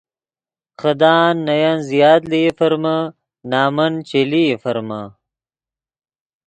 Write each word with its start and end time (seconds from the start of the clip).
خدان 0.79 1.33
نے 1.45 1.55
ین 1.63 1.77
زیات 1.89 2.21
لئی 2.31 2.47
فرمے 2.57 2.97
نمن 3.51 3.93
چے 4.07 4.19
لئی 4.31 4.47
فرمے 4.63 5.03